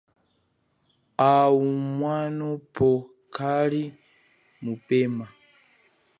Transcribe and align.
Au 1.31 1.55
mwano 1.97 2.49
pwo 2.73 2.91
kali 3.35 3.83
mupema. 4.63 5.25